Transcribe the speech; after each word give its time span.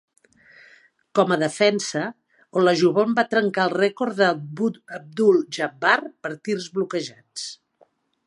Com 1.17 1.33
a 1.33 1.35
defensa, 1.41 2.05
Olajuwon 2.61 3.13
va 3.19 3.25
trencar 3.35 3.67
el 3.69 3.75
rècord 3.75 4.23
d'Abdul-Jabbar 4.23 5.95
per 6.27 6.35
tirs 6.49 6.67
bloquejats. 6.79 7.47